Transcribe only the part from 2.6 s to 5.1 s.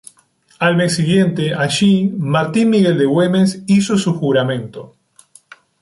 Miguel de Güemes hizo su juramento.